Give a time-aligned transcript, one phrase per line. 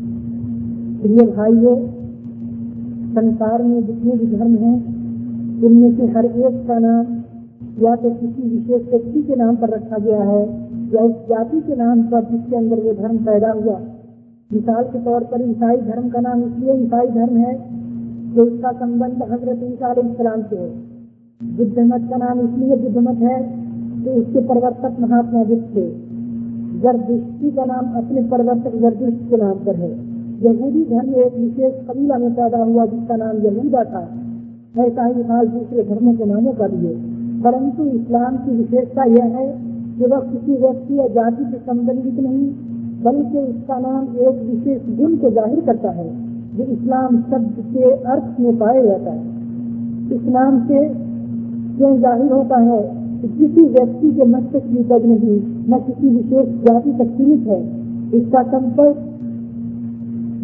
[0.00, 1.76] प्रिय भाइयों,
[3.14, 4.74] संसार में जितने भी धर्म हैं,
[5.64, 7.06] उनमें से हर एक का नाम
[7.84, 10.42] या तो किसी विशेष व्यक्ति के नाम पर रखा गया है
[10.94, 13.78] या उस जाति के नाम पर जिसके अंदर वो धर्म पैदा हुआ।
[14.52, 17.54] मिसाल के तौर पर ईसाई धर्म का नाम इसलिए ईसाई धर्म है
[18.34, 20.70] कि उसका संबंध हज़रत ईसाम से है।
[21.56, 23.42] बुद्ध मत का नाम इसलिए बुद्ध मत है
[24.04, 26.05] कि उसके प्रवर्तक महात्मा बुद्ध थे।
[26.82, 29.90] जरदुष्टि का नाम अपने प्रवर्तक जरदुष्ट के नाम पर है।
[30.44, 34.08] यहूदी धर्म एक विशेष कबीला में पैदा हुआ, जिसका नाम यहूदा था।
[34.78, 36.94] ऐसा ही हाल दूसरे धर्मों के नामों का भी है।
[37.42, 39.46] परंतु इस्लाम की विशेषता यह है
[39.98, 42.48] कि वह किसी व्यक्ति या जाति से संबंधित नहीं,
[43.02, 46.08] बल्कि उसका नाम एक विशेष गुण को ज़ाहिर करता है,
[46.56, 49.24] जो इस्लाम शब्द के अर्थ में पाया जाता है।
[50.12, 50.88] इस नाम से
[51.76, 52.95] क्यों ज़ाहिर होता है?
[53.22, 58.42] कि किसी व्यक्ति के मस्तिष्क तक नहीं, न किसी विशेष जाति तक सीमित है। इसका
[58.42, 58.96] संपर्क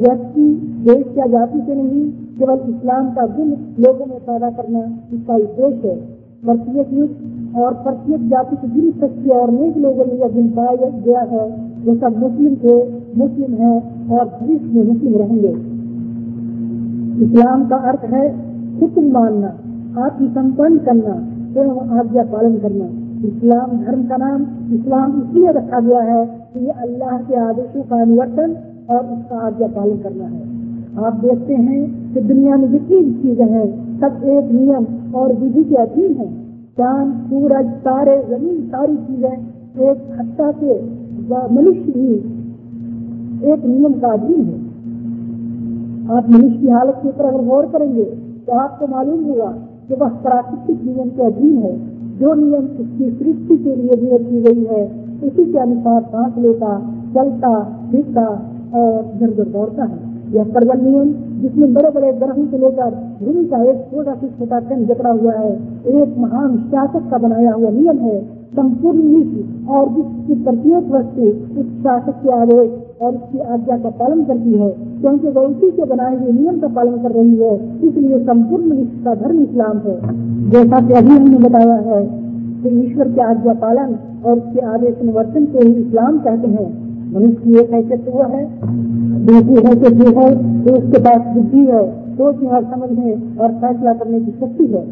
[0.00, 0.54] व्यक्ति,
[0.84, 3.48] देश या जाति से नहीं, केवल इस्लाम का गुण
[3.84, 4.78] लोगों में पैदा करना
[5.12, 5.96] इसका उद्देश्य है।
[6.44, 7.10] प्रत्येक युग
[7.56, 11.72] और प्रत्येक जाति के जिन सच्चे और नेक लोगों ने यह गुण पाया गया है,
[11.84, 13.76] वो सब मुस्लिम थे, मुस्लिम है
[14.12, 15.72] और भविष्य में मुस्लिम रहेंगे।
[17.24, 19.48] इस्लाम का अर्थ है हुक्म मानना,
[20.02, 22.84] आत्मसंपन्न करना। एवं आज्ञा पालन करना,
[23.26, 24.42] इस्लाम धर्म का नाम,
[24.74, 28.54] इस्लाम इसलिए रखा गया है कि ये अल्लाह के आदेशों का अनुवर्तन
[28.90, 30.40] और उसका आज्ञा पालन करना है।
[31.00, 31.80] आप देखते हैं
[32.14, 33.66] कि दुनिया में जितनी भी चीज़ें हैं,
[34.00, 36.28] सब एक नियम और विधि के अधीन है।
[36.78, 39.34] चाँद, सूरज, तारे, ज़मीन, सारी चीज़ें
[39.82, 40.80] एक हत्या से
[41.50, 42.14] मनुष्य भी
[43.52, 44.58] एक नियम का अधीन है।
[46.10, 48.04] आप मनुष्य की हालत के ऊपर अगर गौर करेंगे
[48.46, 49.50] तो आपको मालूम होगा
[49.88, 51.72] कि वह प्राकृतिक नियम के अधीन है,
[52.18, 54.84] जो नियम उसकी सृष्टि के लिए नियत की गई है,
[55.22, 56.78] उसी के अनुसार सांस लेता,
[57.14, 57.52] चलता,
[57.90, 58.26] फिरता
[58.74, 59.98] और इधर उधर दौड़ता है।
[60.34, 62.90] यह प्रबल नियम, जिसमें बड़े बड़े ग्रहों से लेकर
[63.22, 65.52] भूमि का एक छोटा से छोटा कण जकड़ा हुआ है,
[65.86, 68.20] एक महान शासक का बनाया हुआ नियम है,
[68.56, 71.28] संपूर्ण नीति और जिसकी प्रत्येक वस्तु
[71.60, 72.70] उस शासक के आदेश
[73.02, 74.68] और उसकी आज्ञा का पालन करती है
[75.00, 79.04] क्योंकि वह उसी के बनाए हुए नियम का पालन कर रही है, इसलिए संपूर्ण विश्व
[79.04, 79.94] का धर्म इस्लाम है।
[80.50, 82.00] जैसा कि अभी हमने बताया है
[82.62, 83.90] कि ईश्वर के आज्ञा पालन
[84.24, 86.68] और उसके आदेश अनुवर्तन को ही इस्लाम कहते हैं।
[87.12, 88.42] मनुष्य की एक हैसियत वो है,
[89.26, 90.28] दूसरी हैसियत ये है
[90.64, 91.82] कि उसके पास बुद्धि है
[92.16, 94.84] सोचने और समझने और फैसला करने की शक्ति है।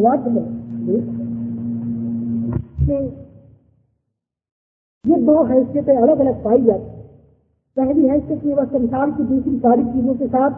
[0.00, 0.46] वाक्य है।
[5.04, 6.96] ये दो हैसियतें अलग अलग पाई जाती
[7.76, 10.50] पहली हैसियत में वह संसार की दूसरी सारी चीज़ों के साथ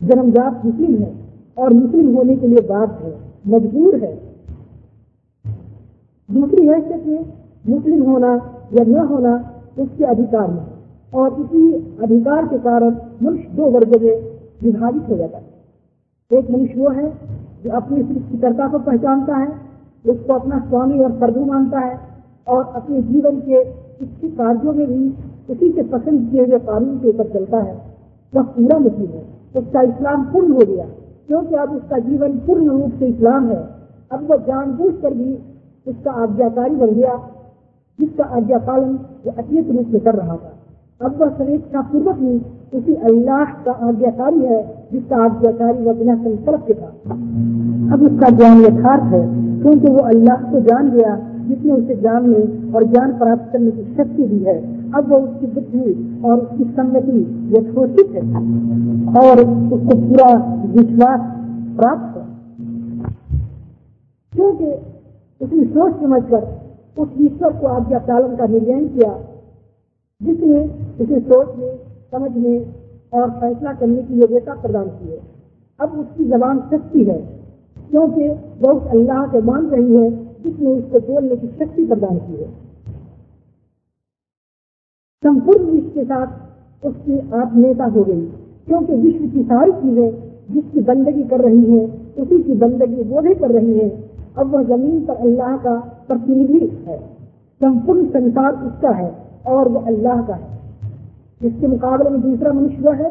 [0.00, 1.12] जन्मजात मुस्लिम है
[1.56, 3.12] और मुस्लिम होने के लिए बात है,
[3.46, 4.14] मजबूर है।
[6.28, 7.32] दूसरी हैसियत में
[7.68, 8.32] मुस्लिम होना
[8.74, 9.34] या न होना
[9.78, 10.64] उसके अधिकार में
[11.12, 11.72] और इसी
[12.02, 14.16] अधिकार के कारण मनुष्य दो वर्गों में
[14.62, 17.10] विभाजित हो जाता है। एक मनुष्य वो है
[17.64, 19.48] जो अपनी सृष्टिकर्ता को पहचानता है,
[20.04, 22.11] उसको अपना स्वामी और प्रभु मानता है
[22.48, 23.62] और अपने जीवन के
[24.04, 25.14] इच्छित कार्यों में भी
[25.50, 27.82] उसी के पसंद किए हुए कानून के ऊपर चलता है।
[28.34, 29.24] वह पूरा मुस्लिम है।
[29.56, 30.86] उसका इस्लाम पूर्ण हो गया।
[31.28, 33.66] क्योंकि अब उसका जीवन पूर्ण रूप से इस्लाम है।
[34.12, 35.38] अब वह जानबूझ कर भी
[35.88, 37.28] उसका आज्ञाकारी बन गया,
[38.00, 40.52] जिसका आज्ञा पालन वो अतीत रूप में कर रहा था।
[41.04, 42.42] अब वह स्वेच्छा पूर्वक ही
[42.78, 46.86] उसी अल्लाह का आज्ञाकारी है, जिसका आज्ञाकारी वह बिना संकल्प के था।
[47.94, 52.84] अब उसका ज्ञान यथार्थ है, क्योंकि वो अल्लाह को जान गया जिसने उसे जानने और
[52.84, 57.20] ज्ञान प्राप्त करने की शक्ति दी है, अब वो उसकी बुद्धि और उसकी संगति
[57.56, 58.22] यथोचित है
[59.20, 59.40] और
[59.72, 61.20] उसको पूरा विश्वास
[61.76, 62.22] प्राप्त है।
[64.32, 64.72] क्योंकि
[65.44, 66.62] उसने सोच समझ कर
[66.98, 69.18] उस ईश्वर को आज्ञा पालन का निर्णय किया,
[70.22, 70.64] जिसने
[71.00, 71.76] उसे सोचने,
[72.12, 72.66] समझने
[73.14, 75.18] और फैसला करने की योग्यता प्रदान की है।
[75.80, 77.18] अब उसकी जबान सच्ची है,
[77.90, 78.28] क्योंकि
[78.62, 82.50] वह अल्लाह के मान रही है जिसने उसको बोलने की शक्ति प्रदान की है।
[85.22, 88.20] संपूर्ण विश्व के साथ उसकी आत्मीयता हो गई,
[88.68, 91.84] क्योंकि विश्व की सारी चीज़ें जिसकी बंदगी कर रही है,
[92.18, 93.88] उसी की बंदगी वो भी कर रही है,
[94.38, 95.74] अब वह ज़मीन पर अल्लाह का
[96.08, 96.98] प्रतिनिधि है।
[97.60, 99.10] संपूर्ण संसार उसका है
[99.46, 100.50] और वो अल्लाह का है।
[101.40, 103.10] इसके मुकाबले में दूसरा मनुष्य वह है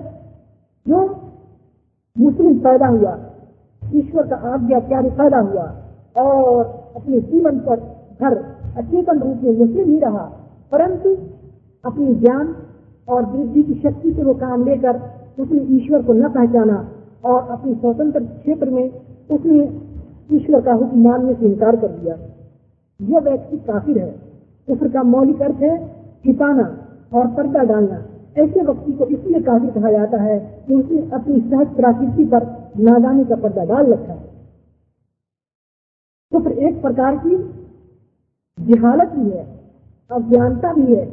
[0.85, 1.05] जो
[2.15, 3.17] मुस्लिम पैदा हुआ,
[3.81, 5.63] ईश्वर का आज्ञा प्यारे पैदा हुआ
[6.17, 7.79] और अपने जीवन पर
[8.21, 8.35] घर
[8.77, 10.23] अचेतन रूप में मुस्लिम ही रहा,
[10.71, 11.15] परंतु
[11.83, 12.55] अपनी ज्ञान
[13.07, 14.99] और वृद्धि की शक्ति से वो काम लेकर
[15.39, 16.75] उसने ईश्वर को न पहचाना
[17.23, 18.89] और अपनी स्वतंत्र क्षेत्र में
[19.29, 19.63] उसने
[20.31, 22.15] ईश्वर का हुक्म मानने से इनकार कर दिया।
[22.99, 24.09] यह व्यक्ति काफिर है।
[24.67, 25.77] कुफर का मौलिक अर्थ है
[26.25, 26.65] छिपाना
[27.13, 28.01] और पर्दा डालना।
[28.37, 30.37] ऐसे व्यक्ति को इसलिए काफ़ी कहा जाता है
[30.67, 32.45] कि उसने अपनी सहज प्राकृति पर
[32.79, 34.29] नादानी का पर्दा डाल रखा है।
[36.31, 37.35] तो फिर एक प्रकार की
[38.57, 39.45] जिहालत भी है,
[40.11, 41.05] अज्ञानता भी है,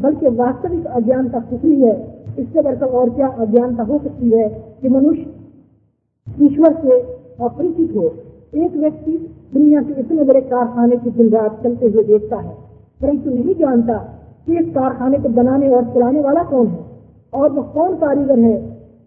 [0.00, 1.94] बल्कि वास्तविक अज्ञानता कुफरी है।
[2.38, 4.48] इससे बढ़कर और क्या अज्ञानता हो सकती है
[4.82, 7.00] कि मनुष्य ईश्वर से
[7.40, 8.06] अपरिचित हो?
[8.56, 9.12] एक व्यक्ति
[9.54, 12.54] दुनिया के इतने बड़े कारखाने की दिन रात चलते हुए देखता है,
[13.00, 13.96] परंतु नहीं जानता
[14.46, 16.84] कि इस कारखाने को बनाने और चलाने वाला कौन है।
[17.32, 18.56] और वह कौन कारीगर है,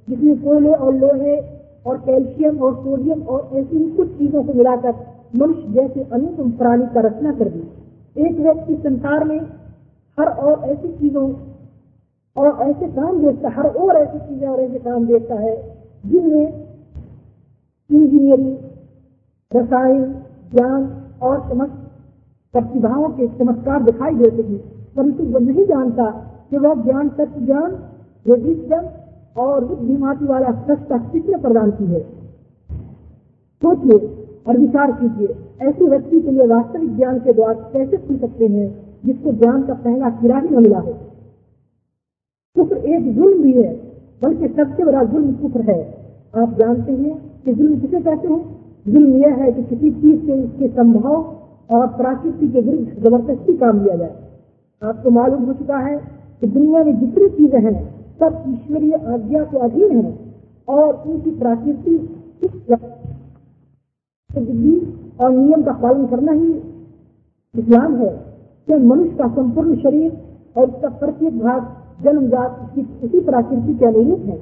[0.08, 1.38] जिसने कोयले और लोहे
[1.86, 4.92] और कैल्शियम और सोडियम और ऐसी कुछ चीज़ों को मिलाकर
[5.36, 7.72] मनुष्य जैसे अनुपम प्राणी का रचना कर दी।
[8.18, 9.40] एक व्यक्ति संसार में
[10.20, 11.34] हर और ऐसी चीज़ों
[12.38, 16.68] और ऐसे काम देखता हर और ऐसी चीज़ें और ऐसे काम देखता है, जिनमें
[17.92, 18.58] इंजीनियरिंग,
[19.56, 20.04] रसायन,
[20.52, 21.74] ज्ञान और समस्त
[22.54, 24.60] प्रतिभाओं के चमत्कार दिखाई देते हैं।
[24.96, 26.12] परंतु वह नहीं जानता
[26.50, 27.84] कि वह ज्ञान सत्य ज्ञान
[28.28, 28.88] विजडम
[29.42, 32.00] और बुद्धिमाती वाला सत्ता किसने प्रदान की है।
[33.62, 38.46] सोचिए और विचार कीजिए, ऐसे व्यक्ति के लिए वास्तविक ज्ञान के द्वार कैसे खुल सकते
[38.46, 40.94] हैं, जिसको ज्ञान का पहला किरा ही न मिला हो?
[42.56, 43.74] कुफर एक जुल्म भी है,
[44.24, 45.98] बल्कि सबसे बड़ा जुल्म कुफर है।
[46.38, 48.56] आप जानते हैं कि जुल्म किसे कहते हैं?
[48.88, 51.36] जुल्म यह है कि किसी चीज़ से उसके संभव
[51.72, 54.16] और प्राकृति के विरुद्ध ज़बरदस्ती काम लिया जाए।
[54.84, 55.98] आपको मालूम हो चुका है
[56.42, 60.20] कि दुनिया में जितनी चीज़ें हैं, सब ईश्वरीय आज्ञा के अधीन है
[60.68, 61.98] और उनकी प्राकृति
[64.30, 64.76] विधि
[65.22, 66.48] और नियम का पालन करना ही
[67.56, 68.10] इस्लाम है
[68.68, 70.12] कि मनुष्य का संपूर्ण शरीर
[70.56, 71.66] और उसका प्रत्येक भाग
[72.04, 74.38] जन्मजात उसी प्राकृति के अनुरूप है।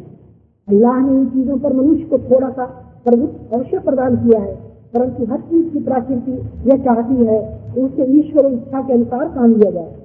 [0.68, 2.66] अल्लाह ने इन चीज़ों पर मनुष्य को थोड़ा सा
[3.06, 4.54] प्रभुत्व अवश्य प्रदान किया है,
[4.94, 6.32] परंतु हर चीज़ की प्राकृति
[6.66, 7.40] यह चाहती है
[7.74, 9.96] कि उसके ईश्वर इच्छा के अनुसार काम लिया जाए।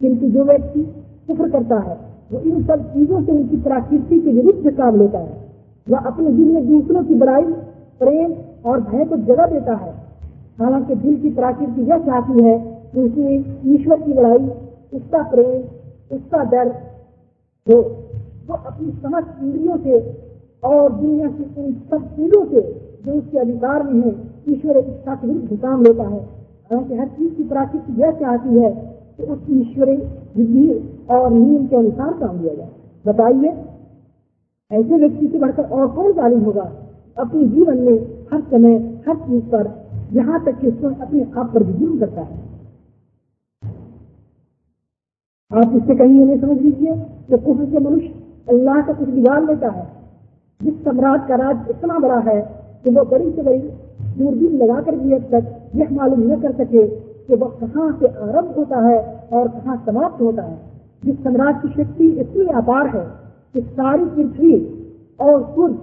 [0.00, 0.80] किंतु जो व्यक्ति
[1.28, 1.96] कुफर करता है,
[2.32, 5.42] वो इन सब चीज़ों से उनकी प्राकृति के विरुद्ध काम लेता है।
[5.86, 7.44] वह अपने दिल में दूसरों की बड़ाई
[7.98, 8.34] प्रेम
[8.66, 9.94] और भय को जगह देता है।
[10.58, 12.58] हालाँकि दिल की प्राकृति यह चाहती है
[12.94, 14.48] कि उसमें ईश्वर की लड़ाई,
[14.94, 15.62] उसका प्रेम,
[16.16, 16.68] उसका डर
[17.68, 17.80] हो।
[18.48, 20.22] वो अपनी समस्त इंद्रियों से
[20.64, 22.60] और दुनिया की उन सब चीज़ों से
[23.06, 24.14] जो उसके अधिकार में है,
[24.48, 28.70] ईश्वर इच्छा के विरुद्ध काम लेता है। हालाँकि हर चीज़ की प्राकृति यह चाहती है
[29.16, 29.96] कि उस ईश्वरी
[30.36, 32.68] विधि और नियम के अनुसार काम लिया जाए।
[33.06, 33.64] बताइए,
[34.72, 36.72] ऐसे व्यक्ति से बढ़कर और कौन तालीम होगा?
[37.16, 37.96] अपने जीवन में
[38.32, 38.74] हर समय,
[39.08, 39.72] हर चीज़ पर
[40.12, 42.42] यहाँ तक कि स्वयं अपने आप पर भी जुर्म करता है।
[45.50, 46.94] आप इससे कहीं ये नहीं समझ लीजिए
[47.28, 48.12] कि कुफर से मनुष्य
[48.48, 49.86] अल्लाह का कुछ बिगाड़ लेता है,
[50.60, 52.40] जिस सम्राट का राज इतना बड़ा है
[52.84, 53.58] कि वो बड़ी से बड़ी
[54.18, 56.86] दूरबीन लगाकर भी अब तक यह मालूम न कर सके
[57.26, 58.98] कि वह कहाँ से आरंभ होता है
[59.32, 60.58] और कहाँ समाप्त होता है।
[61.02, 63.04] जिस सम्राट की शक्ति इतनी अपार है
[63.54, 64.54] कि सारी पृथ्वी
[65.20, 65.74] और सूर्य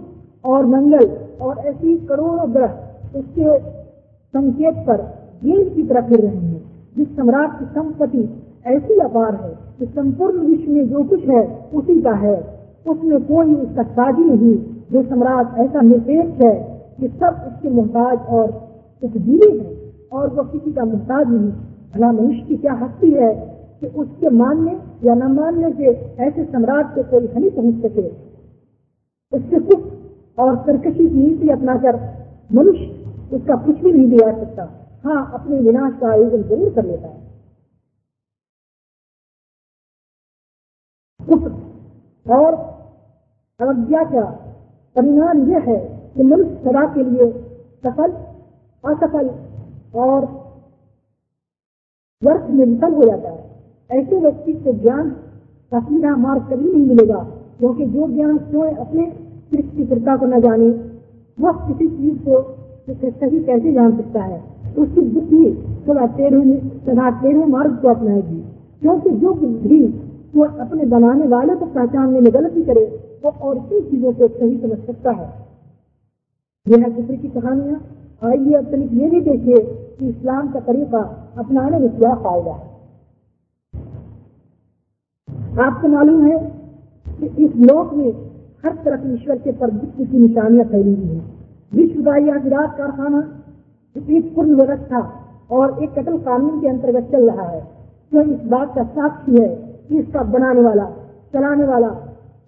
[0.45, 1.09] और मंगल
[1.41, 2.71] और ऐसी करोड़ों ग्रह
[3.15, 4.97] उसके संकेत पर
[5.43, 8.29] गेंद की तरह फिर रहे हैं। जिस सम्राट की संपत्ति
[8.65, 13.55] ऐसी अपार है कि संपूर्ण विश्व में जो कुछ है, उसी का है। उसमें कोई
[13.55, 14.57] उसका साजी नहीं।
[14.91, 16.53] जो सम्राट ऐसा निरपेक्ष है
[16.99, 18.49] कि सब उसके मोहताज और
[19.03, 19.77] उपजीवी है
[20.13, 21.51] और वह किसी का मोहताज नहीं।
[21.95, 23.33] भला मनुष्य की क्या हस्ती है
[23.81, 28.07] कि उसके मानने या न मानने से ऐसे सम्राट से कोई हानि पहुँच सके?
[29.33, 30.00] उसके सुख
[30.41, 31.95] और सरकशी की नीति अपनाकर
[32.49, 32.85] मनुष्य,
[33.33, 34.63] उसका कुछ भी नहीं बिगाड़ सकता।
[35.03, 37.19] हाँ अपने विनाश का आयोजन ज़रूर कर लेता है।
[42.25, 42.53] और
[43.59, 44.23] अवज्ञा का
[44.95, 45.77] परिणाम यह है
[46.15, 47.31] कि मनुष्य सदा के लिए
[47.83, 48.11] सफल,
[48.83, 49.29] असफल
[49.95, 50.25] और
[52.21, 55.09] व्यर्थ में विफल हो जाता है। ऐसे व्यक्ति को ज्ञान
[55.71, 57.23] का सीधा मार्ग कभी नहीं मिलेगा,
[57.59, 59.05] क्योंकि जो ज्ञान स्वयं अपने
[59.51, 60.69] सृष्टिकर्ता को न जाने
[61.39, 62.57] वह किसी चीज़ को
[62.89, 64.43] सही कैसे जान सकता है।
[64.77, 68.43] उसकी बुद्धि सदा तेरह सदा तेरह मार्ग को अपनाएगी।
[68.81, 73.81] क्योंकि जो बुद्धि वो अपने बनाने वाले को पहचानने में गलती करे, वो और कई
[73.81, 75.29] चीज़ों को सही समझ सकता है।
[76.67, 77.81] यह है की कहानियाँ।
[78.23, 79.57] आइए अब तनिक ये भी देखिए
[79.99, 82.71] कि इस्लाम का तरीका अपनाने में क्या फ़ायदा है।
[85.59, 86.39] आपको मालूम है
[87.09, 88.30] कि इस लोक में
[88.65, 91.33] हर तरफ़ ईश्वर के परदित्व की निशानियाँ फैली हुई हैं।
[91.73, 93.37] विश्व का यह विराट कारखाना
[94.09, 97.61] एक पूर्ण व्यवस्था और एक कटल कानून के अंतर्गत चल रहा है।
[98.13, 99.47] जो इस बात का साक्षी है
[99.89, 100.85] कि इसका बनाने वाला,
[101.33, 101.87] चलाने वाला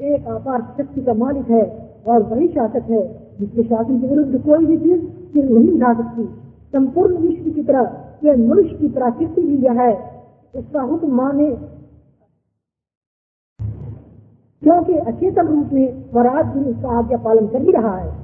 [0.01, 4.65] एक अपार शक्ति का मालिक है और वही शासक है, जिसके शासन के विरुद्ध कोई
[4.65, 6.25] भी चीज़ सिर नहीं उठा सकती।
[6.73, 7.93] संपूर्ण विश्व की तरह,
[8.23, 10.11] यह मनुष्य की प्राकृतिक भी यह है।
[10.55, 11.57] उसका हुक्म माने
[14.63, 18.23] क्योंकि अचेतन रूप में स्वराज भी उसका आज्ञा पालन कर ही रहा है।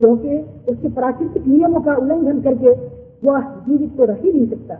[0.00, 0.38] क्योंकि
[0.72, 2.70] उसके प्राकृतिक नियमों का उल्लंघन करके
[3.28, 4.74] वह जीवित तो रह ही नहीं सकता।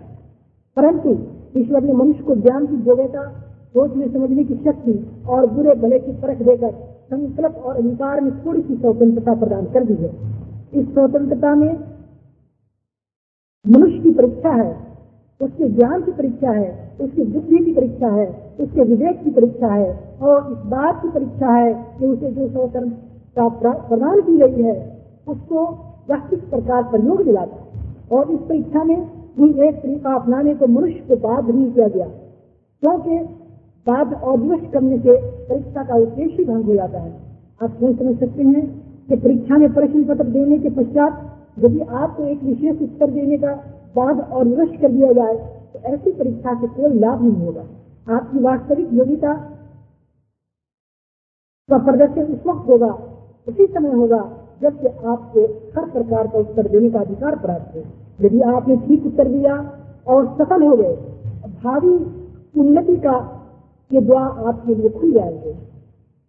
[0.77, 1.19] परंतु
[1.57, 3.29] ईश्वर ने मनुष्य को ज्ञान की योग्यता
[3.75, 6.71] सोचने समझने की शक्ति और बुरे भले की परख देकर
[7.05, 10.11] संकल्प और अधिकार में थोड़ी सी स्वतंत्रता प्रदान कर दी है।
[10.75, 11.79] इस स्वतंत्रता में
[13.69, 14.92] मनुष्य की परीक्षा है।
[15.43, 16.69] उसके ज्ञान की परीक्षा है,
[17.01, 18.27] उसकी बुद्धि की परीक्षा है,
[18.61, 19.89] उसके विवेक की परीक्षा है
[20.23, 23.49] और इस बात की परीक्षा है कि उसे जो स्वतंत्रता
[23.89, 24.77] प्रदान की गई है,
[25.29, 25.65] उसको
[26.11, 27.63] वह किस प्रकार प्रयोग दिलाता है
[28.13, 28.97] और इस परीक्षा में
[29.37, 32.07] कोई एक तरीका अपनाने को मनुष्य को बाध नहीं किया गया,
[32.83, 33.19] क्योंकि
[33.87, 35.17] बाध्य और विवश करने से
[35.49, 37.13] परीक्षा का उद्देश्य भंग हो जाता है।
[37.61, 38.67] आप क्यों समझ सकते हैं
[39.09, 41.13] कि परीक्षा में प्रश्न पत्र देने के पश्चात
[41.59, 43.53] यदि आपको एक विशेष उत्तर देने का
[43.95, 45.35] बाद और विवश कर दिया जाए
[45.73, 47.65] तो ऐसी परीक्षा से कोई लाभ नहीं होगा।
[48.09, 49.33] आपकी वास्तविक योग्यता
[51.69, 52.93] का प्रदर्शन उस वक्त होगा,
[53.49, 54.21] उसी समय होगा
[54.63, 55.45] जबकि आपको
[55.75, 57.83] हर प्रकार का उत्तर देने का अधिकार प्राप्त हो।
[58.21, 59.55] यदि आपने ठीक उत्तर दिया
[60.07, 60.95] और सफल हो गए
[61.63, 61.95] भावी
[62.61, 63.15] उन्नति का
[63.91, 65.55] ये द्वार आपके लिए खुल जाएँगे।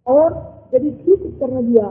[0.06, 0.32] और
[0.74, 1.84] यदि ठीक उत्तर न दिया,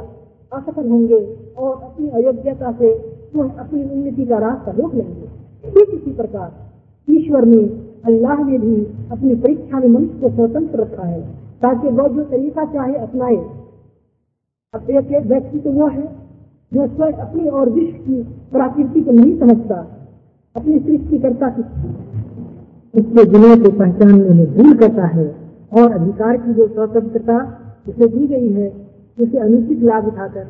[0.51, 1.19] असफल होंगे
[1.57, 2.93] और अपनी अयोग्यता से
[3.29, 5.22] तो अपनी उन्नति का रास्ता रोक लेंगे।
[5.63, 7.61] ठीक इसी प्रकार ईश्वर ने
[8.05, 8.75] अल्लाह ने भी
[9.11, 11.21] अपनी परीक्षा में मनुष्य को स्वतंत्र रखा है,
[11.61, 13.35] ताकि वह जो तरीका चाहे अपनाए।
[14.73, 16.03] अब एक एक व्यक्ति तो वो है,
[16.71, 19.75] जो स्वयं अपनी और विश्व की प्रकृति को नहीं समझता,
[20.55, 21.61] अपनी सृष्टिकर्ता की
[22.93, 25.27] उसके गुणों को पहचानने में भूल करता है,
[25.73, 27.37] और अधिकार की जो स्वतंत्रता
[27.87, 28.67] उसे दी गई है,
[29.17, 30.47] उसे अनुचित लाभ उठाकर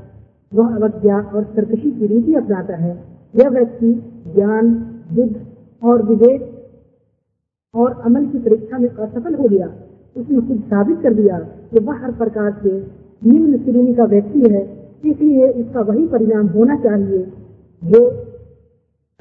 [0.52, 2.98] वह अवज्ञा और सरकशी की रीति अपनाता है।
[3.34, 3.94] यह व्यक्ति
[4.36, 4.74] ज्ञान
[5.10, 5.36] बुद्ध
[5.82, 6.42] और विवेक
[7.74, 9.68] और अमल की परीक्षा में असफल हो गया।
[10.16, 11.40] उसने खुद साबित कर दिया
[11.72, 12.72] कि वह हर प्रकार से
[13.22, 14.62] निम्न श्रेणी का व्यक्ति है,
[15.04, 17.24] इसलिए इसका वही परिणाम होना चाहिए
[17.82, 18.02] जो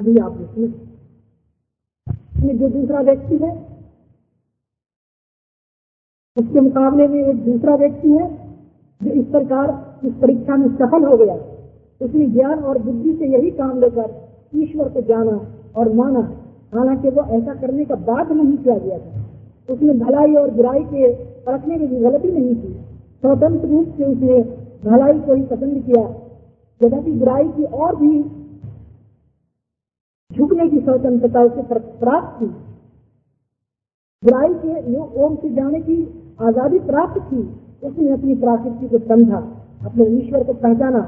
[0.01, 0.69] अभी आपने सुना
[2.53, 3.51] जो दूसरा व्यक्ति है,
[6.37, 8.29] उसके मुकाबले में एक दूसरा व्यक्ति है,
[9.01, 11.35] जो इस प्रकार इस परीक्षा में सफल हो गया।
[12.01, 14.09] उसने ज्ञान और बुद्धि से यही काम लेकर
[14.55, 15.37] ईश्वर को जाना
[15.75, 16.21] और माना,
[16.73, 19.21] हालाँकि वो ऐसा करने का बात नहीं किया गया था।
[19.69, 21.13] उसने भलाई और बुराई के
[21.43, 22.73] परखने भी गलती नहीं की।
[23.23, 24.43] स्वतंत्र रूप से उसने
[24.85, 26.03] भलाई को ही पसंद किया।
[26.81, 28.23] यद्यपि बुराई की और भी
[30.31, 32.47] झुकने की स्वतंत्रता उसे प्राप्त की।
[34.23, 35.97] बुराई के ओम से जाने की
[36.41, 37.43] आज़ादी प्राप्त थी
[37.83, 39.39] उसने अपनी प्राकृति को समझा,
[39.85, 41.01] अपने ईश्वर को पहचाना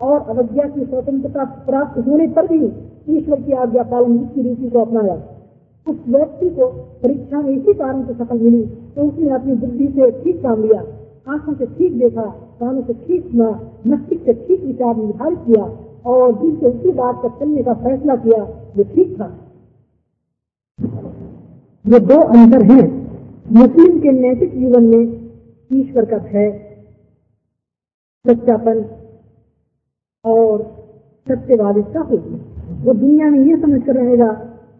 [0.00, 2.60] और अवज्ञा की स्वतंत्रता प्राप्त होने पर भी
[3.08, 5.14] ईश्वर की आज्ञा पालन की रीति को अपनाया।
[5.86, 6.66] उस व्यक्ति को
[7.02, 8.62] परीक्षा में इसी कारण से सफल मिली
[8.94, 10.80] तो उसने अपनी बुद्धि से ठीक काम लिया,
[11.26, 12.22] आँखों से ठीक देखा,
[12.60, 13.48] कानों से ठीक सुना,
[13.86, 15.64] मस्तिष्क से ठीक विचार निर्धारित किया
[16.06, 18.44] और दिल से उसी बात पर चलने का फैसला किया,
[18.76, 19.28] जो ठीक था।
[21.84, 22.86] ये दो अंतर हैं।
[23.52, 25.02] मुस्लिम के नैतिक जीवन में
[25.70, 26.50] ईश्वर का भय,
[28.24, 28.84] सच्चापन
[30.24, 30.62] और
[31.26, 34.26] सत्यवादिता होगी वो दुनिया में ये समझ कर रहेगा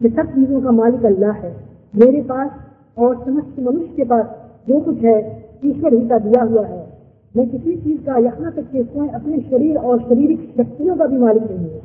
[0.00, 1.54] कि सब चीज़ों का मालिक अल्लाह है।
[1.94, 2.50] मेरे पास
[2.98, 4.26] और समस्त मनुष्य के पास
[4.68, 5.18] जो कुछ है,
[5.64, 6.86] ईश्वर ही का दिया हुआ है।
[7.34, 11.18] मैं किसी चीज़ का यहाँ तक कि स्वयं अपने शरीर और शारीरिक शक्तियों का भी
[11.18, 11.80] मालिक नहीं है।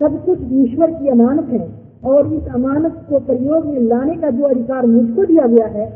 [0.00, 1.66] सब कुछ ईश्वर की अमानत है
[2.04, 5.86] और इस अमानत को प्रयोग में लाने का जो अधिकार मुझको दिया गया है,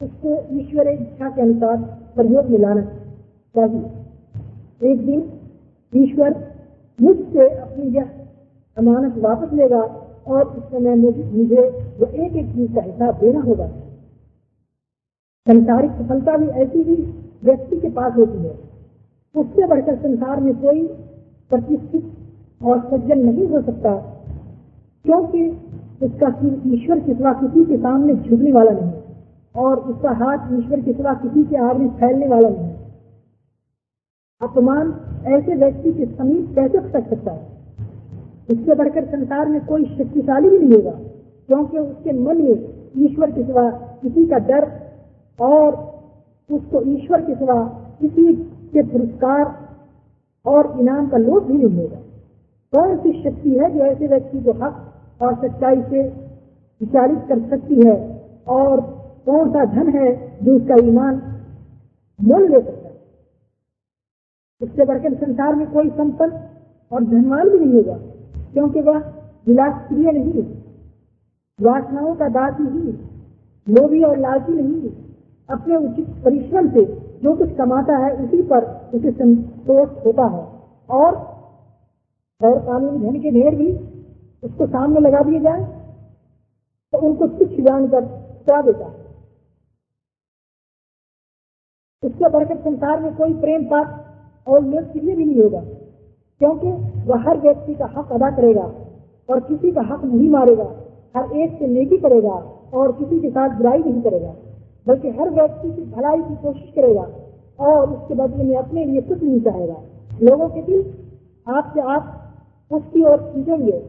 [0.00, 1.76] उसको ईश्वर इच्छा के अनुसार
[2.16, 2.82] प्रयोग में लाना
[3.54, 5.22] चाहिए। एक दिन
[5.92, 6.34] ईश्वर
[6.98, 8.04] मुझसे अपनी यह
[8.78, 9.80] अमानत वापस लेगा
[10.28, 11.62] और उस समय मुझे
[12.00, 13.66] वो एक एक चीज़ का हिसाब देना होगा।
[15.46, 16.96] संसारिक सफलता भी ऐसी ही
[17.44, 18.52] व्यक्ति के पास होती है।
[19.34, 20.86] उससे बढ़कर संसार में कोई
[21.50, 22.04] प्रतिष्ठित
[22.60, 23.94] और सज्जन नहीं हो सकता,
[25.04, 25.48] क्योंकि
[26.02, 26.28] उसका
[26.68, 31.14] ईश्वर के सिवा किसी के सामने झुकने वाला नहीं और उसका हाथ ईश्वर के सिवा
[31.22, 32.74] किसी के आगे फैलने वाला नहीं
[34.40, 34.92] अपमान
[35.28, 37.57] ऐसे व्यक्ति के समीप कैसे सक सकता है?
[38.48, 40.90] इससे बढ़कर संसार में कोई शक्तिशाली भी नहीं होगा,
[41.48, 43.70] क्योंकि उसके मन में ईश्वर के सिवा
[44.02, 44.66] किसी का डर
[45.38, 45.74] और
[46.50, 47.62] उसको ईश्वर के सिवा
[48.00, 48.34] किसी
[48.72, 49.54] के पुरस्कार
[50.46, 52.00] और इनाम का लोभ भी नहीं होगा।
[52.72, 56.02] कौन सी शक्ति है जो ऐसे व्यक्ति को हक और सच्चाई से
[56.80, 57.96] विचारित कर सकती है?
[58.48, 58.80] और
[59.26, 60.10] कौन सा धन है
[60.44, 61.20] जो उसका ईमान
[62.18, 62.94] मोल ले सकता है?
[64.60, 66.40] उससे बढ़कर संसार में कोई संपन्न
[66.92, 67.98] और धनवान भी नहीं होगा।
[68.52, 68.98] क्योंकि वह
[69.46, 70.42] विलास प्रिय नहीं।
[71.58, 72.92] वासनाओं का दास नहीं,
[73.66, 74.90] लोभी और लालची नहीं।
[75.48, 76.84] अपने उचित परिश्रम से
[77.22, 78.64] जो कुछ कमाता है उसी पर
[78.94, 80.42] उसे संतोष होता है।
[80.88, 81.16] और
[82.40, 83.72] गैर कानूनी धन के ढेर भी
[84.42, 85.64] उसको सामने लगा दिए जाए
[86.92, 88.04] तो उनको तुच्छ जानकर
[88.44, 89.06] क्या देता है?
[92.02, 95.60] उसके बढ़कर संसार में कोई प्रेम पाप और लोग किसी भी नहीं होगा।
[96.40, 96.70] क्योंकि
[97.06, 98.66] वह हर व्यक्ति का हक अदा करेगा
[99.28, 100.64] और किसी का हक नहीं मारेगा।
[101.14, 102.34] हर एक से नेकी करेगा
[102.74, 104.34] और किसी के साथ बुराई नहीं करेगा,
[104.86, 107.06] बल्कि हर व्यक्ति की भलाई की कोशिश करेगा
[107.58, 109.76] और उसके बदले में अपने लिए कुछ नहीं चाहेगा।
[110.22, 110.84] लोगों के दिल
[111.46, 112.14] आपसे आप
[112.70, 113.82] उसकी ओर खींचेंगे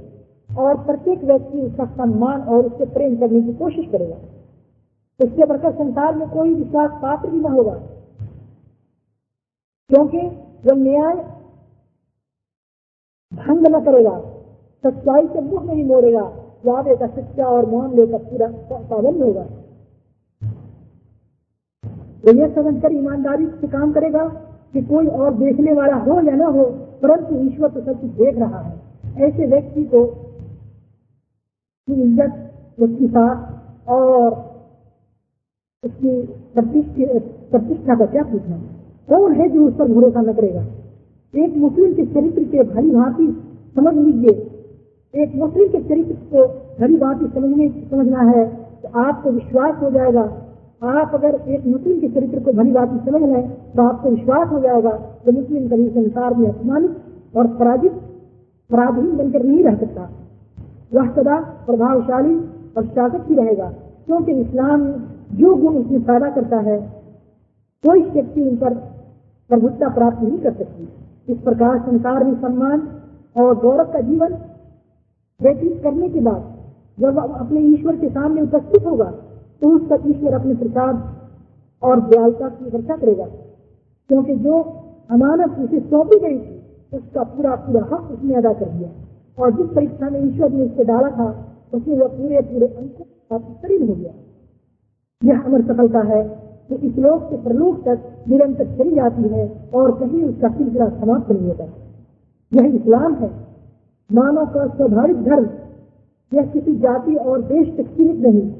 [0.50, 4.18] और प्रत्येक व्यक्ति उसका सम्मान और उससे प्रेम करने की कोशिश करेगा।
[5.20, 7.74] इसके बढ़कर संसार में कोई विश्वास पात्र भी न होगा,
[9.90, 10.22] क्योंकि
[10.64, 11.16] जब न्याय
[13.32, 14.18] भंग न करेगा,
[14.84, 16.22] सच्चाई से मुख नहीं मोड़ेगा,
[16.66, 19.44] वादे का सच्चा और मामले का पूरा पाबंद होगा।
[22.24, 24.24] तो यह समझकर ईमानदारी से काम करेगा
[24.74, 26.64] कि कोई और देखने वाला हो या न हो,
[27.04, 28.74] परंतु ईश्वर तो सब कुछ देख रहा है।
[29.20, 30.04] ऐसे व्यक्ति को
[31.88, 32.34] इज़्ज़त,
[32.80, 34.34] उसकी साथ और
[35.84, 36.12] उसकी
[36.56, 38.58] प्रतिष्ठा का क्या पूछना?
[39.08, 40.64] कौन है जो उस पर भरोसा न करेगा?
[41.34, 43.26] एक मुस्लिम के चरित्र के भली भांति
[43.76, 44.32] समझ लीजिए।
[45.14, 46.46] एक मुस्लिम के चरित्र को
[46.80, 48.46] भली भांति समझने, समझना है
[48.82, 50.22] तो आपको विश्वास हो जाएगा।
[50.90, 54.60] आप अगर एक मुस्लिम के चरित्र को भली भांति समझ लें तो आपको विश्वास हो
[54.60, 54.92] जाएगा
[55.24, 57.92] कि मुस्लिम कभी संसार में अपमानित और पराजित,
[58.70, 60.10] पराधीन बनकर नहीं रह सकता।
[60.94, 62.36] वह सदा प्रभावशाली
[62.78, 63.68] और शासक ही रहेगा,
[64.08, 64.88] क्योंकि इस्लाम
[65.34, 66.80] जो गुण उसमें पैदा करता है,
[67.84, 68.74] कोई शक्ति उन पर
[69.50, 70.88] प्रभुत्ता प्राप्त नहीं कर सकती।
[71.30, 73.02] इस प्रकार संसार में सम्मान
[73.38, 74.38] और गौरव का जीवन
[75.42, 76.58] व्यतीत करने के बाद
[77.00, 79.12] जब अपने ईश्वर के सामने उपस्थित होगा
[79.62, 81.20] तो उस पर ईश्वर अपने प्रसाद
[81.84, 83.26] और दयालुता की वर्षा करेगा।
[84.08, 84.62] क्योंकि जो
[85.12, 86.62] अमानत उसे सौंपी गई थी,
[86.98, 88.90] उसका पूरा पूरा हक उसने अदा कर दिया।
[89.44, 93.96] और जिस परीक्षा में ईश्वर ने उसको डाला था, उसमें वह पूरे पूरे अंकों हो
[93.96, 94.14] गया।
[95.24, 99.92] यह अमर सफलता है। तो इस लोक से प्रलोक तक निरंतर चली जाती है और
[100.00, 101.66] कहीं उसका सिलसिला समाप्त नहीं होता।
[102.52, 103.30] यह इस्लाम है।
[104.10, 105.48] मानव का स्वाभाविक धर्म
[106.32, 108.52] यह किसी जाति और देश तक सीमित नहीं,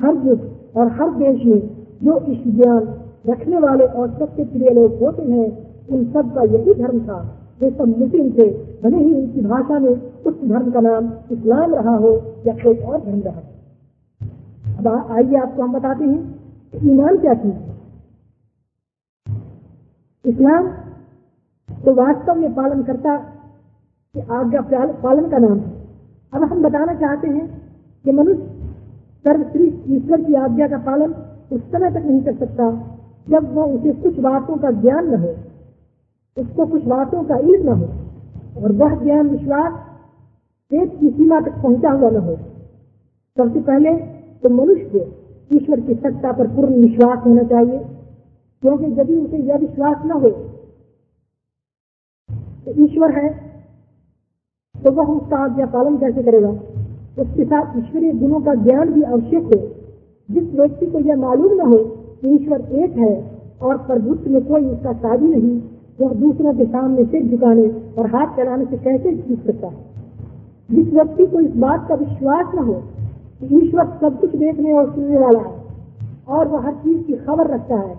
[0.00, 0.40] हर युग
[0.76, 1.60] और हर देश में
[2.02, 2.88] जो इस ज्ञान
[3.26, 5.48] रखने वाले और सत्य प्रिय लोग होते हैं,
[5.88, 7.18] उन सब का यही धर्म था।
[7.60, 8.46] वे सब मुस्लिम थे,
[8.82, 12.10] भले ही उनकी भाषा में उस धर्म का नाम इस्लाम रहा हो
[12.46, 13.42] या कोई और धर्म रहा।
[14.78, 16.37] अब आइए आपको हम बताते हैं
[16.72, 17.58] ईमान क्या चीज़
[20.24, 20.68] इस्लाम
[21.68, 23.16] तो वास्तव में पालन करता
[24.14, 24.60] कि आज्ञा
[25.02, 25.76] पालन का नाम। है
[26.32, 27.46] अब हम बताना चाहते हैं
[28.04, 28.42] कि मनुष्य
[29.24, 31.12] सर्वश्रेष्ठ ईश्वर की आज्ञा का पालन
[31.52, 32.70] उस समय तक नहीं कर सकता
[33.26, 35.34] जब वो उसे कुछ बातों का ज्ञान न हो,
[36.36, 37.86] उसको कुछ बातों का इल्म न हो
[38.62, 39.72] और वह ज्ञान विश्वास
[40.70, 42.36] पेट की सीमा तक पहुँचा हुआ न हो।
[43.36, 43.90] सबसे पहले
[44.42, 45.00] तो मनुष्य को
[45.50, 47.78] ईश्वर की सत्ता पर पूर्ण विश्वास होना चाहिए,
[48.62, 50.30] क्योंकि यदि उसे यह विश्वास न हो
[52.66, 53.28] तो ईश्वर है
[54.74, 56.48] तो वह उसका आज्ञा पालन कैसे करेगा?
[57.18, 59.58] उसके साथ ईश्वरीय गुणों का ज्ञान भी आवश्यक हो।
[60.28, 61.78] जिस व्यक्ति को यह मालूम न हो
[62.22, 63.14] कि ईश्वर एक है
[63.62, 65.60] और प्रभुत्व में कोई उसका साधु नहीं,
[65.98, 67.66] वह दूसरों के सामने सिर झुकाने
[67.98, 69.76] और हाथ चलाने से कैसे जीत सकता है?
[70.70, 72.82] जिस व्यक्ति को इस बात का विश्वास न हो
[73.40, 75.56] ईश्वर सब कुछ देखने और सुनने वाला है।
[76.28, 77.96] और वह हर चीज़ की खबर रखता है।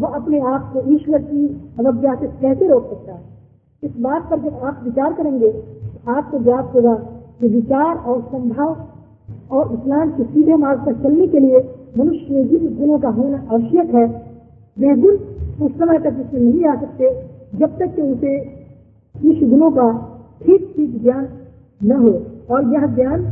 [0.00, 1.46] वह अपने आप को ईश्वर की
[1.78, 3.20] अवज्ञा से कैसे रोक सकता है?
[3.82, 6.94] इस बात पर जब आप विचार करेंगे तो आपको ज्ञात होगा
[7.40, 8.76] कि विचार और संभाव
[9.50, 11.58] और इस्लाम के सीधे मार्ग पर चलने के लिए
[11.98, 14.04] मनुष्य में जिन गुणों का होना आवश्यक है,
[14.78, 15.16] वे गुण
[15.66, 17.10] उस समय तक उसमें नहीं आ सकते
[17.54, 18.36] जब तक कि उसे
[19.14, 19.88] इस गुणों का
[20.42, 21.28] ठीक ठीक ज्ञान
[21.82, 22.10] न हो।
[22.50, 23.26] और यह ज्ञान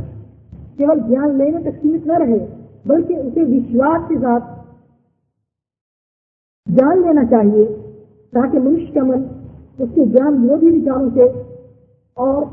[0.78, 2.38] केवल ज्ञान लेने तक सीमित न रहे,
[2.86, 4.54] बल्कि उसे विश्वास के साथ
[6.66, 7.64] जान लेना चाहिए,
[8.32, 9.22] ताकि मनुष्य का मन,
[9.80, 11.28] उसके ज्ञान विरोधी विचारों से
[12.16, 12.44] और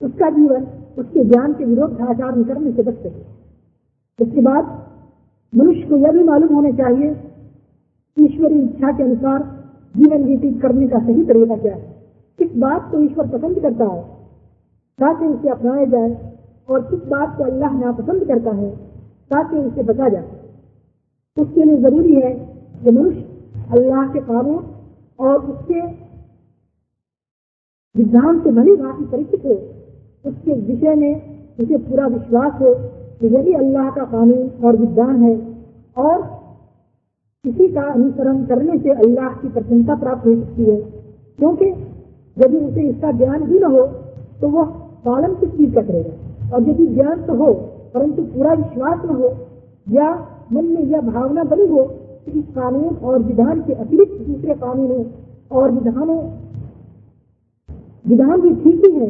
[0.00, 0.66] उसका जीवन,
[0.98, 4.64] उसके ज्ञान के विरोध आचार करने से बच सके। उसके बाद
[5.52, 7.10] मनुष्य को यह भी मालूम होना चाहिए
[8.16, 9.42] ईश्वरी इच्छा के अनुसार
[9.96, 11.82] जीवन व्यतीत करने का सही तरीका क्या है।
[12.38, 14.02] किस बात को ईश्वर पसंद करता है,
[14.98, 16.37] ताकि उसे अपनाया जाए
[16.68, 18.70] और किस बात को अल्लाह नापसंद करता है
[19.30, 20.28] ताकि उसे बचा जाए।
[21.36, 22.32] उसके लिए ज़रूरी है
[22.82, 23.24] कि मनुष्य
[23.72, 24.64] अल्लाह के कानून
[25.18, 25.80] और उसके
[27.94, 29.54] विधान से भली भांति परिचित हो।
[30.24, 31.12] उसके विषय में
[31.60, 32.74] उसे पूरा विश्वास हो
[33.20, 35.34] कि यदि अल्लाह का कानून और विधान है
[35.96, 36.22] और
[37.44, 40.80] किसी का अनुसरण करने से अल्लाह की प्रसन्नता प्राप्त हो सकती है।
[41.38, 41.66] क्योंकि
[42.36, 43.86] यदि उसे इसका ज्ञान भी न हो
[44.40, 44.64] तो वह
[45.04, 46.12] पालन किस चीज़ का करेगा?
[46.54, 47.52] और यदि ज्ञान तो हो,
[47.94, 49.32] परंतु पूरा विश्वास न हो,
[49.90, 50.10] या
[50.52, 51.82] मन में यह भावना बनी हो
[52.24, 55.04] कि इस कानून और विधान के अतिरिक्त दूसरे कानूनों
[55.52, 56.18] और विधानों,
[58.08, 59.08] विधान भी ठीक ही है,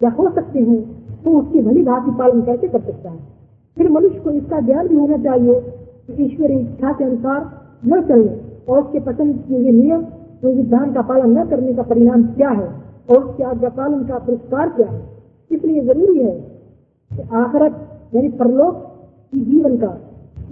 [0.00, 0.82] या हो सकते हैं
[1.24, 3.18] तो उसकी भली भांति पालन कैसे कर सकता है?
[3.76, 5.60] फिर मनुष्य को इसका ज्ञान भी होना चाहिए
[6.08, 7.40] कि ईश्वरी इच्छा के अनुसार
[7.86, 10.04] न चलने और उसके पसंद किए हुए नियम
[10.44, 12.68] विधान का पालन न करने का परिणाम क्या है
[13.10, 15.13] और उसके आज्ञा पालन का पुरस्कार क्या है?
[15.50, 16.40] इसलिए ज़रूरी है
[17.10, 18.74] कि आखरत, यानी परलोक
[19.32, 19.98] की जीवन का,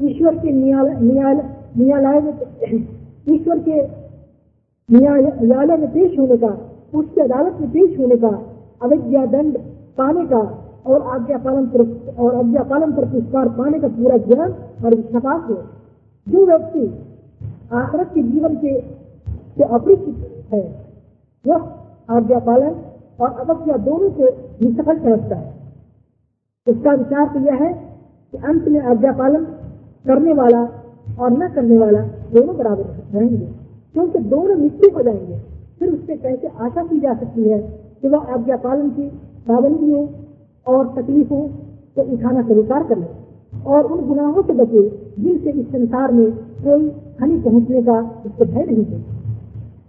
[0.03, 2.87] ईश्वर के न्यायालय में,
[3.29, 3.83] ईश्वर के
[4.91, 6.57] न्यायालय में पेश होने का,
[6.95, 8.43] उसकी अदालत में पेश होने का,
[8.83, 9.59] अविद्या दंड
[9.99, 11.67] पाने का और आज्ञा पालन
[12.19, 14.53] और आज्ञा पालन पर पुरस्कार पाने का पूरा ज्ञान
[14.85, 15.83] और विश्वास है।
[16.33, 16.99] जो व्यक्ति
[17.73, 18.81] आखरत के जीवन के
[19.59, 20.85] से अपरिचित है,
[21.47, 21.57] वह
[22.11, 22.75] आज्ञा पालन
[23.23, 24.25] और अवज्ञा दोनों को
[24.63, 25.51] निसफल समझता है।
[26.67, 27.73] उसका विचार तो यह है
[28.33, 29.45] कि अंत में आज्ञा पालन
[30.05, 30.63] करने वाला
[31.19, 32.01] और न करने वाला
[32.33, 33.47] दोनों बराबर रहेंगे,
[33.95, 35.39] क्योंकि दोनों मृत्यु हो जाएँगे।
[35.79, 37.59] फिर उससे कैसे आशा की जा सकती है
[38.03, 39.09] कि वह आज्ञा पालन की
[39.49, 40.07] पाबंदियों
[40.67, 41.41] और तकलीफों
[41.97, 43.07] को उठाना स्वीकार कर ले
[43.67, 44.83] और उन गुनाहों से बचे,
[45.19, 46.31] जिनसे इस संसार में
[46.65, 46.89] कोई
[47.21, 49.01] हानि पहुँचने का उसको भय नहीं है।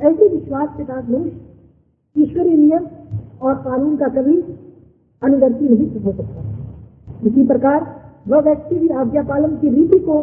[0.02, 2.86] ऐसे विश्वास के साथ मनुष्य ईश्वरीय नियम
[3.44, 4.36] और कानून का कभी
[5.22, 7.86] अनुवर्ती नहीं हो सकता। इसी प्रकार,
[8.28, 10.22] वह व्यक्ति भी आज्ञा पालन की रीति को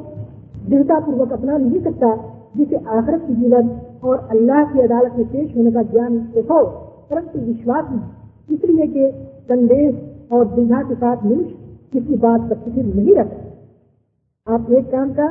[0.66, 2.14] दृढ़तापूर्वक अपना नहीं सकता,
[2.56, 3.68] जिसे आखरत की जीवन
[4.04, 6.62] और अल्लाह की अदालत में पेश होने का ज्ञान तो हो,
[7.10, 9.10] परंतु विश्वास नहीं। इसलिए कि
[9.48, 11.56] संदेश और दुविधा के साथ मनुष्य
[11.92, 15.28] किसी बात पर किसी नहीं रखता आप एक काम का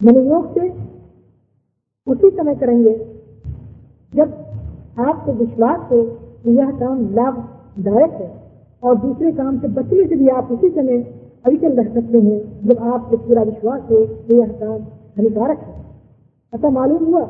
[0.00, 0.68] मनोयोग से
[2.06, 2.94] उसी समय करेंगे,
[4.12, 4.28] जब
[5.00, 6.02] आपको विश्वास हो
[6.46, 8.48] यह काम लाभदायक है।
[8.82, 11.02] और दूसरे काम से बचने से भी आप उसी समय
[11.46, 15.74] अविचल रह सकते हैं। जब आपको पूरा विश्वास हो कि यह काम हानिकारक है।
[16.54, 17.24] ऐसा मालूम हुआ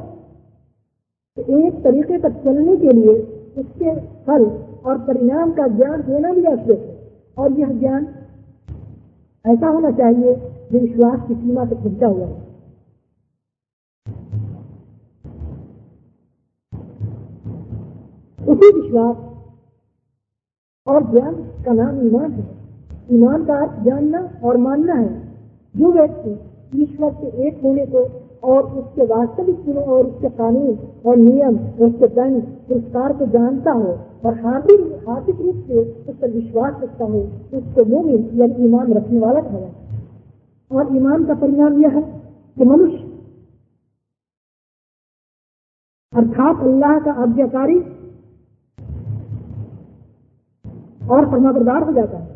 [1.38, 3.14] कि एक तरीके पर चलने के लिए
[3.58, 4.50] उसके फल
[4.86, 6.98] और परिणाम का ज्ञान होना भी आवश्यक है।
[7.38, 8.08] और यह ज्ञान
[9.46, 10.34] ऐसा होना चाहिए
[10.72, 12.47] जो विश्वास की सीमा तक पहुँचा हुआ है।
[18.48, 19.16] उसी विश्वास
[20.86, 21.34] और ज्ञान
[21.64, 22.46] का नाम ईमान है।
[23.12, 25.10] ईमान का अर्थ जानना और मानना है।
[25.74, 28.00] जो व्यक्ति ईश्वर के एक होने को
[28.44, 31.56] और उसके वास्तविक गुणों और उसके कानून और नियम,
[31.86, 37.04] उसके दंड, पुरस्कार को जानता हो और हार्दिक हार्दिक रूप से उस पर विश्वास रखता
[37.04, 37.20] हो,
[37.54, 39.70] उसको मोमिन या ईमान रखने वाला ठहरा
[40.70, 42.02] और ईमान का परिणाम यह है
[42.56, 43.06] कि मनुष्य
[46.12, 47.80] अर्थात अल्लाह का आज्ञाकारी
[51.10, 52.26] और परमाप्रदार हो जाता है।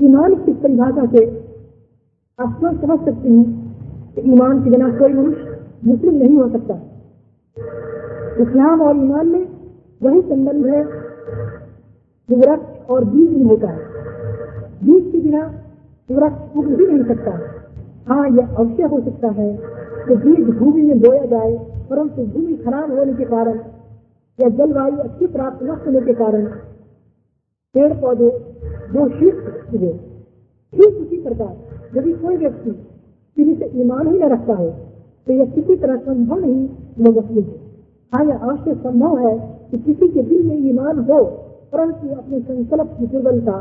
[0.00, 1.24] ईमान की परिभाषा से
[2.38, 3.44] आप स्वयं समझ सकते हैं
[4.14, 6.74] कि ईमान के बिना कोई मनुष्य मुस्लिम नहीं हो सकता।
[8.42, 9.46] इस्लाम और ईमान में
[10.00, 10.82] वही संबंध है
[12.28, 13.86] जो वृक्ष और बीज में होता है।
[14.84, 15.42] बीज के बिना
[16.08, 17.32] वृक्ष उग भी नहीं सकता।
[18.08, 19.50] हाँ यह अवश्य हो सकता है
[20.06, 21.56] कि बीज भूमि में बोया जाए,
[21.90, 23.58] परंतु भूमि खराब होने के कारण
[24.38, 26.46] या जलवायु अच्छी प्राप्त न होने के कारण
[27.74, 28.30] पेड़ पौधे
[28.92, 29.92] जो उगे
[30.72, 31.52] ठीक उसी प्रकार,
[31.96, 32.70] यदि कोई व्यक्ति
[33.36, 34.70] किसी से ईमान ही न रखता है
[35.26, 36.68] तो यह किसी तरह संभव नहीं
[37.06, 37.56] मुस्लिम है
[38.12, 39.34] हाँ यह अवश्य संभव है
[39.70, 41.22] कि किसी के दिल में ईमान हो,
[41.72, 43.56] परंतु अपने संकल्प की दुर्बलता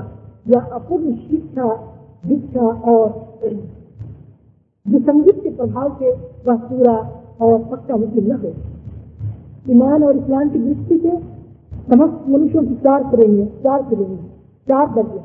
[0.46, 1.67] या अपूर्ण शिक्षा,
[2.24, 3.08] दीक्षा और
[4.86, 6.12] विसंगीत के प्रभाव से
[6.46, 6.96] वह पूरा
[7.41, 8.52] और पक्का मुस्लिम न हो।
[9.72, 11.17] ईमान और इस्लाम की दृष्टि से
[11.88, 14.15] समस्त मनुष्यों की चार श्रेणी चार श्रेणी
[14.67, 15.19] चार दर्जे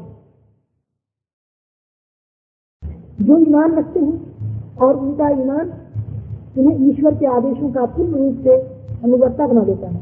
[3.24, 5.72] जो ईमान रखते हैं और उनका ईमान
[6.58, 8.56] उन्हें ईश्वर के आदेशों का पूर्ण रूप से
[9.04, 10.00] अनुवर्ता बना देता है।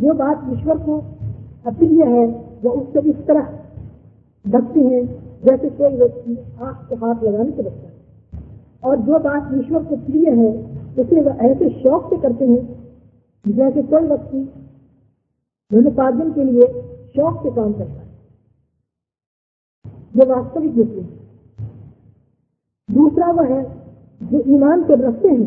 [0.00, 0.98] जो बात ईश्वर को
[1.66, 2.26] अप्रिय है
[2.62, 3.48] वो उससे इस तरह
[4.44, 5.04] ढकती है
[5.44, 7.96] जैसे कोई व्यक्ति आँख को हाथ लगाने से बचता है।
[8.82, 10.50] और जो बात ईश्वर को प्रिय है,
[10.98, 12.62] उसे वह ऐसे शौक से करते हैं
[13.44, 14.40] जैसे कोई व्यक्ति
[15.70, 16.66] धनोपार्जन के लिए
[17.16, 18.06] शौक से काम करता है।
[20.16, 21.06] जो वास्तविक मुस्लिम
[22.88, 23.62] दूसरा वह है,
[24.20, 25.46] जो ईमान के रखते हैं,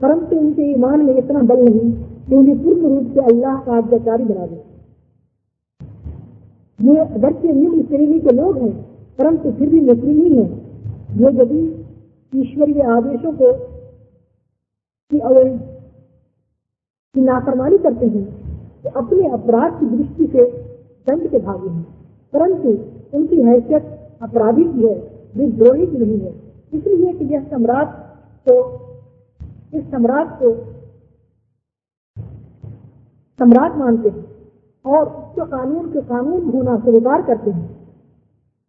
[0.00, 1.92] परंतु उनके ईमान में इतना बल नहीं
[2.26, 4.62] कि उन्हें पूर्ण रूप से अल्लाह का आज्ञाकारी बना दे।
[6.78, 8.72] ये अगरचे निम्न श्रेणी के लोग हैं,
[9.18, 10.46] परंतु फिर भी नकली ही है
[11.16, 11.60] ये यदि
[12.32, 13.52] ईश्वरीय आदेशों को
[15.10, 15.18] की
[17.14, 18.43] की नाफरमानी करते हैं
[18.84, 20.44] तो अपने अपराध की दृष्टि से
[21.06, 21.86] दंड के भागी हैं।
[22.32, 22.68] परंतु
[23.16, 23.84] उनकी हैसियत
[24.22, 24.94] अपराधी की है
[25.36, 26.32] विद्रोही की नहीं है।
[26.74, 27.92] इसलिए कि यह सम्राट
[28.48, 28.54] को,
[29.74, 30.52] इस सम्राट को
[33.38, 34.24] सम्राट मानते हैं
[34.84, 37.68] और उसके कानून के कानून होना स्वीकार करते हैं।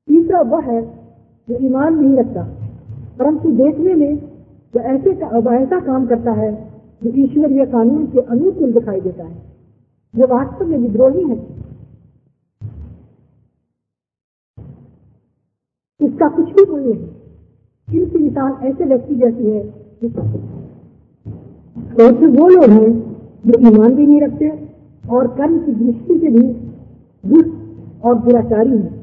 [0.08, 0.82] तीसरा वह है
[1.50, 2.44] जो ईमान नहीं रखता,
[3.20, 4.18] परंतु देखने में
[4.74, 6.52] जो ऐसे ऐसा काम करता है
[7.04, 9.55] जो ईश्वरीय कानून के अनुकूल दिखाई देता है।
[10.16, 11.38] जो वास्तव में विद्रोही है।
[16.00, 19.64] इसका कुछ भी मूल्य नहीं। इनकी मिसाल ऐसे व्यक्ति जैसी है
[21.96, 22.92] तो वो लोग हैं
[23.48, 24.50] जो ईमान भी नहीं रखते
[25.10, 26.42] और कर्म की दृष्टि से भी
[27.24, 28.94] दुष्ट और दुराचारी है।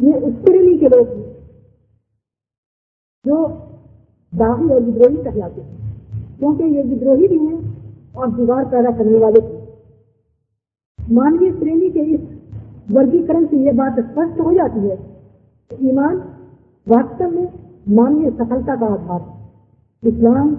[0.00, 1.24] ये श्रेणी के लोग हैं
[3.24, 3.46] जो
[4.32, 7.69] दागी और विद्रोही कहलाते हैं। क्योंकि ये विद्रोही भी हैं
[8.14, 9.58] और दीवार पैदा करने वाले। थे
[10.98, 12.20] मानवीय श्रेणी के इस
[12.90, 14.98] वर्गीकरण से यह बात स्पष्ट हो जाती है
[15.70, 16.16] ईमान
[16.86, 17.48] वास्तव में
[17.88, 20.54] मानवीय सफलता का आधार है। इस्लाम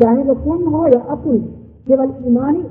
[0.00, 1.38] चाहे वो पूर्ण हो या अपूर्ण,
[1.86, 2.62] केवल ईमानी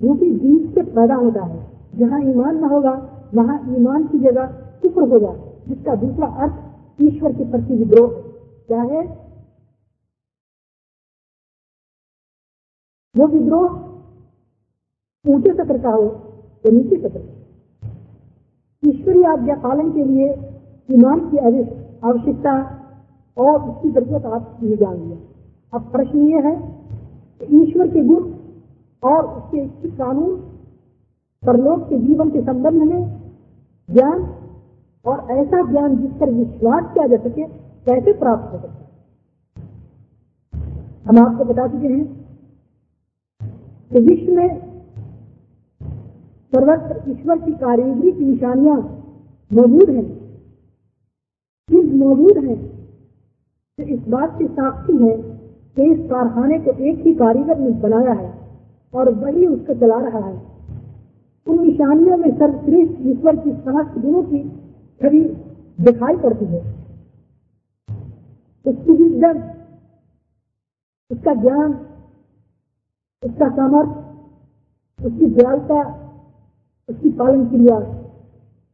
[0.00, 1.60] रूपी बीज से पैदा होता है।
[1.98, 2.92] जहाँ ईमान न होगा,
[3.34, 4.46] वहाँ ईमान की जगह
[4.82, 5.34] कुफर होगा,
[5.68, 8.08] जिसका दूसरा अर्थ ईश्वर के प्रति विद्रोह
[8.68, 8.82] क्या
[13.14, 13.70] वो विद्रोह
[15.24, 16.04] ऊँचे सत्र का हो
[16.66, 17.20] या नीचे सत्र
[18.82, 20.28] ईश्वरीय आज्ञा पालन के लिए
[20.90, 22.54] ईमान की आवश्यकता
[23.36, 25.16] और उसकी ज़रूरत आपने जान लिया
[25.72, 26.54] अब प्रश्न ये है
[27.40, 28.30] कि ईश्वर के गुण
[29.02, 30.36] और उसके इच्छित कानून
[31.42, 33.20] परलोक के जीवन के संबंध में
[33.88, 34.22] ज्ञान
[35.04, 37.44] और ऐसा ज्ञान जिस पर विश्वास किया जा सके,
[37.86, 38.90] कैसे प्राप्त हो सकता है?
[41.06, 42.21] हम आपको बता चुके हैं
[43.92, 44.72] कि विश्व में
[46.54, 48.76] सर्वत्र ईश्वर की कारीगरी की निशानियाँ
[49.52, 50.20] मौजूद हैं।
[51.70, 52.56] चीज़ मौजूद है?
[53.78, 55.16] तो इस बात की साक्षी है
[55.76, 58.34] कि इस कारखाने को एक ही कारीगर ने बनाया है
[58.94, 60.42] और वही उसको चला रहा है।
[61.48, 64.50] उन निशानियों में सर्वश्रेष्ठ ईश्वर की समस्त गुणों की
[65.02, 65.20] छवि
[65.80, 66.60] दिखाई पड़ती है।
[68.66, 69.42] उसकी विजन
[71.10, 71.86] उसका ज्ञान
[73.22, 75.82] उसका सामर्थ्य उसकी दयालता,
[76.88, 77.76] उसकी पालन क्रिया,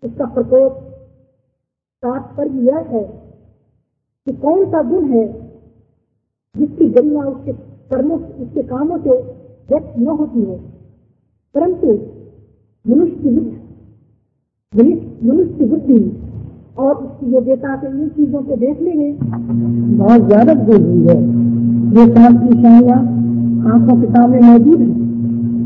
[0.02, 0.72] उसका प्रकोप,
[2.02, 3.02] तात्पर्य यह है
[4.26, 5.26] कि कौन सा गुण है
[6.54, 7.52] जिसकी गरिमा उसके
[7.90, 9.10] कर्मों, उसके कामों से
[9.68, 10.58] व्यक्त न होती है?
[11.54, 11.86] परंतु
[12.84, 13.30] मनुष्य
[14.72, 16.00] मनुष्य बुद्धि
[16.78, 19.18] और उसकी योग्यता से इन चीज़ों को देखने में
[19.98, 21.16] बहुत ज़्यादा हुई है।
[21.94, 23.17] ये सात निशानियाँ
[23.66, 25.08] आँखों के सामने मौजूद है।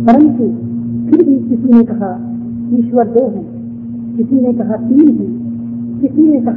[0.07, 0.73] परंतु
[1.11, 2.37] फिर भी किसी ने कहा,
[2.79, 3.45] ईश्वर दो है।
[4.17, 5.43] किसी ने कहा, तीन है।
[6.01, 6.55] किसी ने कहा